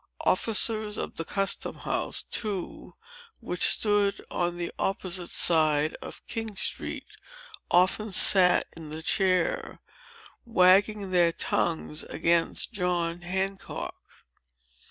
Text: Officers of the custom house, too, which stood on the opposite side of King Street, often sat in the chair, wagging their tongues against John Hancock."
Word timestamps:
Officers 0.21 0.97
of 0.97 1.17
the 1.17 1.23
custom 1.23 1.75
house, 1.75 2.23
too, 2.23 2.95
which 3.39 3.61
stood 3.61 4.25
on 4.31 4.57
the 4.57 4.71
opposite 4.79 5.29
side 5.29 5.93
of 6.01 6.25
King 6.25 6.55
Street, 6.55 7.05
often 7.69 8.11
sat 8.11 8.65
in 8.75 8.89
the 8.89 9.03
chair, 9.03 9.79
wagging 10.43 11.11
their 11.11 11.31
tongues 11.31 12.01
against 12.05 12.71
John 12.73 13.21
Hancock." 13.21 14.25